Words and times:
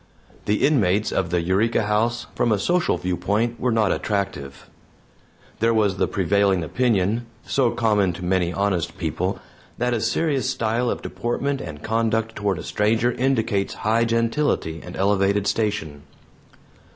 The 0.45 0.65
inmates 0.65 1.11
of 1.11 1.29
the 1.29 1.41
Eureka 1.43 1.83
House, 1.83 2.25
from 2.33 2.51
a 2.51 2.57
social 2.57 2.97
viewpoint, 2.97 3.59
were 3.59 3.71
not 3.71 3.91
attractive. 3.91 4.67
There 5.59 5.75
was 5.75 5.97
the 5.97 6.07
prevailing 6.07 6.63
opinion 6.63 7.27
so 7.45 7.69
common 7.69 8.11
to 8.13 8.25
many 8.25 8.51
honest 8.51 8.97
people 8.97 9.37
that 9.77 9.93
a 9.93 10.01
serious 10.01 10.49
style 10.49 10.89
of 10.89 11.03
deportment 11.03 11.61
and 11.61 11.83
conduct 11.83 12.35
toward 12.35 12.57
a 12.57 12.63
stranger 12.63 13.11
indicates 13.11 13.75
high 13.85 14.05
gentility 14.05 14.81
and 14.83 14.95
elevated 14.95 15.45
station. 15.45 16.01